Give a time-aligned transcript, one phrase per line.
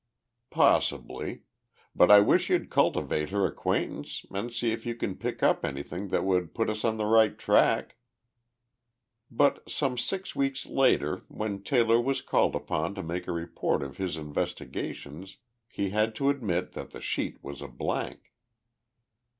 [0.49, 1.43] "Possibly
[1.95, 6.07] but I wish you'd cultivate her acquaintance and see if you can pick up anything
[6.07, 7.97] that would put us on the right track."
[9.29, 13.97] But some six weeks later when Taylor was called upon to make a report of
[13.97, 15.37] his investigations
[15.67, 18.33] he had to admit that the sheet was a blank.